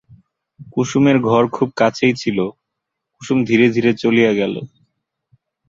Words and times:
কুসুমের 0.73 1.17
ঘর 1.21 1.43
খুব 1.47 1.69
কাছেই 1.75 2.13
ছিল, 2.13 2.37
কুসুম 3.15 3.37
ধীরে 3.45 3.67
ধীরে 3.69 3.91
চলিয়া 3.93 4.31
গেল। 4.33 4.55